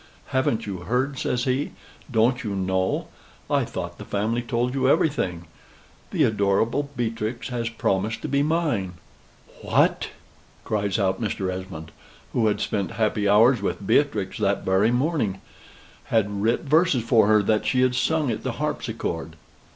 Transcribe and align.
"Haven't 0.29 0.65
you 0.65 0.77
heard?" 0.77 1.19
says 1.19 1.43
he. 1.43 1.73
"Don't 2.11 2.43
you 2.43 2.55
know? 2.55 3.07
I 3.51 3.65
thought 3.65 3.99
the 3.99 4.03
family 4.03 4.41
told 4.41 4.73
you 4.73 4.89
everything: 4.89 5.45
the 6.09 6.23
adorable 6.23 6.89
Beatrix 6.97 7.49
hath 7.49 7.77
promised 7.77 8.23
to 8.23 8.27
be 8.27 8.41
mine." 8.41 8.93
"What!" 9.61 10.09
cries 10.65 10.97
out 10.97 11.21
Mr. 11.21 11.53
Esmond, 11.53 11.91
who 12.33 12.47
had 12.47 12.61
spent 12.61 12.93
happy 12.93 13.29
hours 13.29 13.61
with 13.61 13.85
Beatrix 13.85 14.39
that 14.39 14.65
very 14.65 14.89
morning 14.89 15.39
had 16.05 16.41
writ 16.41 16.61
verses 16.61 17.03
for 17.03 17.27
her, 17.27 17.43
that 17.43 17.67
she 17.67 17.81
had 17.81 17.93
sung 17.93 18.31
at 18.31 18.41
the 18.41 18.53
harpsichord. 18.53 19.35